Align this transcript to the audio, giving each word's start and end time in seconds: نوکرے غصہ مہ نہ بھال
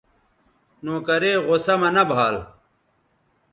نوکرے 0.83 1.33
غصہ 1.47 1.75
مہ 1.79 1.89
نہ 1.95 2.03
بھال 2.09 2.35